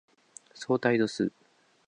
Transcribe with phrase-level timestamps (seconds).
[0.55, 1.31] 相対度数